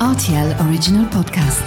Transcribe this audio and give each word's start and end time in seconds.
RTL 0.00 0.54
Original 0.60 1.06
Podcast. 1.08 1.62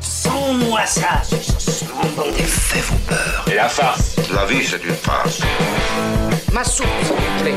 Sans-moi 0.00 0.84
ça, 0.86 1.22
ce 1.22 1.84
bon 1.84 2.32
des 2.36 2.42
faits 2.42 2.82
vos 2.84 2.96
peurs. 3.06 3.44
Et 3.50 3.54
la 3.54 3.68
farce 3.68 4.16
La 4.34 4.44
vie, 4.44 4.64
c'est 4.66 4.82
une 4.84 4.94
farce. 4.94 5.40
Ma 6.52 6.64
soupe, 6.64 6.86
s'il 7.02 7.14
vous 7.14 7.42
plaît. 7.42 7.54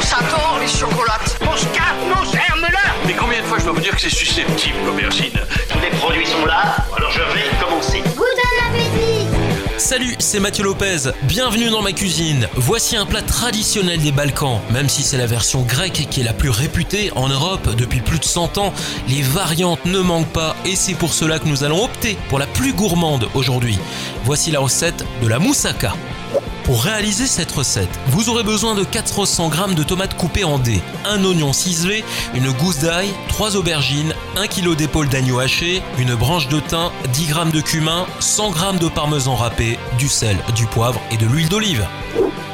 Ça 0.00 0.16
tord 0.30 0.58
les 0.60 0.66
chocolates. 0.66 1.38
Mon 1.44 1.56
scarpe, 1.56 1.96
mon 2.08 2.24
germe-là 2.24 2.78
Mais 3.06 3.12
combien 3.14 3.40
de 3.40 3.46
fois 3.46 3.58
je 3.58 3.64
dois 3.64 3.72
vous 3.74 3.80
dire 3.80 3.94
que 3.94 4.00
c'est 4.00 4.10
susceptible, 4.10 4.78
l'aubergine? 4.84 5.38
Tous 5.68 5.78
les 5.78 5.90
produits 5.98 6.26
sont 6.26 6.44
là, 6.44 6.76
alors 6.96 7.12
je 7.12 7.20
vais. 7.20 7.55
Salut, 9.78 10.16
c'est 10.18 10.40
Mathieu 10.40 10.64
Lopez. 10.64 11.10
Bienvenue 11.24 11.68
dans 11.68 11.82
ma 11.82 11.92
cuisine. 11.92 12.48
Voici 12.54 12.96
un 12.96 13.04
plat 13.04 13.20
traditionnel 13.20 14.00
des 14.00 14.10
Balkans. 14.10 14.58
Même 14.70 14.88
si 14.88 15.02
c'est 15.02 15.18
la 15.18 15.26
version 15.26 15.62
grecque 15.62 16.06
qui 16.10 16.22
est 16.22 16.24
la 16.24 16.32
plus 16.32 16.48
réputée 16.48 17.12
en 17.14 17.28
Europe 17.28 17.68
depuis 17.76 18.00
plus 18.00 18.18
de 18.18 18.24
100 18.24 18.56
ans, 18.56 18.72
les 19.08 19.20
variantes 19.20 19.84
ne 19.84 19.98
manquent 19.98 20.32
pas 20.32 20.56
et 20.64 20.76
c'est 20.76 20.94
pour 20.94 21.12
cela 21.12 21.38
que 21.38 21.46
nous 21.46 21.62
allons 21.62 21.84
opter 21.84 22.16
pour 22.30 22.38
la 22.38 22.46
plus 22.46 22.72
gourmande 22.72 23.28
aujourd'hui. 23.34 23.78
Voici 24.24 24.50
la 24.50 24.60
recette 24.60 25.04
de 25.22 25.28
la 25.28 25.38
moussaka. 25.38 25.92
Pour 26.66 26.82
réaliser 26.82 27.28
cette 27.28 27.52
recette, 27.52 27.88
vous 28.08 28.28
aurez 28.28 28.42
besoin 28.42 28.74
de 28.74 28.82
400 28.82 29.52
g 29.52 29.74
de 29.76 29.84
tomates 29.84 30.16
coupées 30.16 30.42
en 30.42 30.58
dés, 30.58 30.82
un 31.04 31.24
oignon 31.24 31.52
ciselé, 31.52 32.04
une 32.34 32.50
gousse 32.50 32.80
d'ail, 32.80 33.08
3 33.28 33.54
aubergines, 33.54 34.12
1 34.36 34.48
kg 34.48 34.74
d'épaule 34.74 35.08
d'agneau 35.08 35.38
haché, 35.38 35.80
une 35.96 36.16
branche 36.16 36.48
de 36.48 36.58
thym, 36.58 36.90
10 37.12 37.26
g 37.28 37.34
de 37.52 37.60
cumin, 37.60 38.04
100 38.18 38.52
g 38.52 38.78
de 38.80 38.88
parmesan 38.88 39.36
râpé, 39.36 39.78
du 39.96 40.08
sel, 40.08 40.36
du 40.56 40.66
poivre 40.66 41.00
et 41.12 41.16
de 41.16 41.26
l'huile 41.26 41.48
d'olive. 41.48 41.86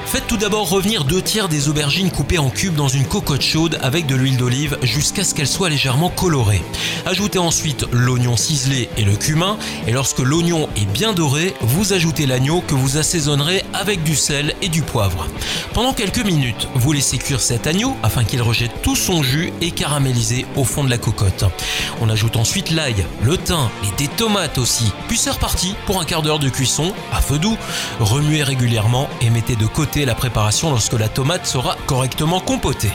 Faites 0.07 0.27
tout 0.27 0.37
d'abord 0.37 0.69
revenir 0.69 1.05
deux 1.05 1.23
tiers 1.23 1.49
des 1.49 1.69
aubergines 1.69 2.11
coupées 2.11 2.39
en 2.39 2.51
cubes 2.51 2.75
dans 2.75 2.89
une 2.89 3.07
cocotte 3.07 3.41
chaude 3.41 3.79
avec 3.81 4.07
de 4.07 4.15
l'huile 4.15 4.37
d'olive 4.37 4.77
jusqu'à 4.83 5.25
ce 5.25 5.35
qu'elles 5.35 5.47
soient 5.47 5.71
légèrement 5.71 6.11
colorées. 6.11 6.63
Ajoutez 7.07 7.39
ensuite 7.39 7.87
l'oignon 7.93 8.37
ciselé 8.37 8.91
et 8.99 9.05
le 9.05 9.17
cumin 9.17 9.57
et 9.87 9.93
lorsque 9.93 10.19
l'oignon 10.19 10.69
est 10.77 10.85
bien 10.85 11.15
doré, 11.15 11.55
vous 11.63 11.95
ajoutez 11.95 12.27
l'agneau 12.27 12.61
que 12.61 12.75
vous 12.75 12.99
assaisonnerez 12.99 13.65
avec 13.73 14.03
du 14.03 14.15
sel 14.15 14.55
et 14.61 14.69
du 14.69 14.83
poivre. 14.83 15.27
Pendant 15.73 15.95
quelques 15.95 16.25
minutes, 16.25 16.69
vous 16.75 16.93
laissez 16.93 17.17
cuire 17.17 17.41
cet 17.41 17.67
agneau 17.67 17.97
afin 18.03 18.25
qu'il 18.25 18.43
rejette 18.43 18.83
tout 18.83 18.97
son 18.97 19.23
jus 19.23 19.53
et 19.63 19.71
caramélisé 19.71 20.45
au 20.57 20.65
fond 20.65 20.85
de 20.85 20.91
la 20.91 20.99
cocotte. 20.99 21.45
On 22.03 22.11
ajoute 22.11 22.37
ensuite 22.37 22.71
l'ail, 22.71 23.07
le 23.23 23.39
thym 23.39 23.71
et 23.85 23.97
des 23.97 24.09
tomates 24.09 24.59
aussi. 24.59 24.93
Puis 25.09 25.17
c'est 25.17 25.31
reparti 25.31 25.75
pour 25.87 26.01
un 26.01 26.05
quart 26.05 26.23
d'heure 26.23 26.39
de 26.39 26.51
cuisson 26.51 26.93
à 27.13 27.23
feu 27.23 27.39
doux. 27.39 27.57
Remuez 28.01 28.43
régulièrement 28.43 29.09
et 29.23 29.31
mettez 29.31 29.57
de 29.57 29.67
côté 29.67 29.92
la 30.01 30.15
préparation 30.15 30.71
lorsque 30.71 30.99
la 30.99 31.09
tomate 31.09 31.47
sera 31.47 31.77
correctement 31.87 32.41
compotée. 32.41 32.93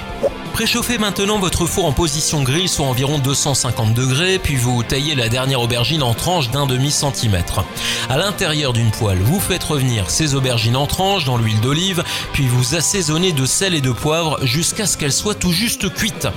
Préchauffez 0.57 0.97
maintenant 0.97 1.37
votre 1.37 1.67
four 1.67 1.85
en 1.85 1.91
position 1.91 2.41
grille, 2.41 2.67
soit 2.67 2.87
environ 2.87 3.19
250 3.19 3.93
degrés, 3.93 4.39
puis 4.39 4.55
vous 4.55 4.81
taillez 4.81 5.13
la 5.13 5.29
dernière 5.29 5.61
aubergine 5.61 6.01
en 6.01 6.15
tranches 6.15 6.49
d'un 6.49 6.65
demi 6.65 6.89
centimètre. 6.89 7.63
À 8.09 8.17
l'intérieur 8.17 8.73
d'une 8.73 8.89
poêle, 8.89 9.19
vous 9.19 9.39
faites 9.39 9.63
revenir 9.63 10.09
ces 10.09 10.33
aubergines 10.33 10.75
en 10.75 10.87
tranches 10.87 11.25
dans 11.25 11.37
l'huile 11.37 11.61
d'olive, 11.61 12.03
puis 12.33 12.47
vous 12.47 12.73
assaisonnez 12.73 13.33
de 13.33 13.45
sel 13.45 13.75
et 13.75 13.81
de 13.81 13.91
poivre 13.91 14.39
jusqu'à 14.47 14.87
ce 14.87 14.97
qu'elles 14.97 15.13
soient 15.13 15.35
tout 15.35 15.51
juste 15.51 15.93
cuites. 15.93 16.27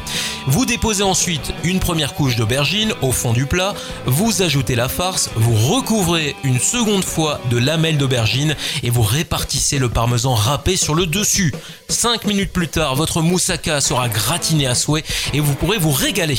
Vous 0.46 0.66
déposez 0.66 1.02
ensuite 1.02 1.54
une 1.64 1.80
première 1.80 2.12
couche 2.12 2.36
d'aubergine 2.36 2.92
au 3.00 3.12
fond 3.12 3.32
du 3.32 3.46
plat, 3.46 3.74
vous 4.04 4.42
ajoutez 4.42 4.74
la 4.74 4.90
farce, 4.90 5.30
vous 5.34 5.54
recouvrez 5.54 6.36
une 6.44 6.60
seconde 6.60 7.04
fois 7.04 7.40
de 7.48 7.56
lamelles 7.56 7.96
d'aubergine 7.96 8.54
et 8.82 8.90
vous 8.90 9.00
répartissez 9.00 9.78
le 9.78 9.88
parmesan 9.88 10.34
râpé 10.34 10.76
sur 10.76 10.94
le 10.94 11.06
dessus. 11.06 11.54
5 11.88 12.26
minutes 12.26 12.52
plus 12.52 12.68
tard, 12.68 12.96
votre 12.96 13.22
moussaka 13.22 13.80
sera 13.80 14.09
gratiné 14.10 14.66
à 14.66 14.74
souhait 14.74 15.04
et 15.32 15.40
vous 15.40 15.54
pourrez 15.54 15.78
vous 15.78 15.90
régaler. 15.90 16.38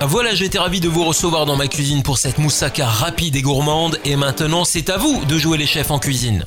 Voilà, 0.00 0.34
j'étais 0.34 0.58
ravi 0.58 0.80
de 0.80 0.88
vous 0.88 1.04
recevoir 1.04 1.46
dans 1.46 1.56
ma 1.56 1.66
cuisine 1.66 2.02
pour 2.02 2.18
cette 2.18 2.38
moussaka 2.38 2.86
rapide 2.86 3.36
et 3.36 3.42
gourmande 3.42 3.98
et 4.04 4.16
maintenant 4.16 4.64
c'est 4.64 4.90
à 4.90 4.96
vous 4.96 5.24
de 5.24 5.38
jouer 5.38 5.58
les 5.58 5.66
chefs 5.66 5.90
en 5.90 5.98
cuisine. 5.98 6.44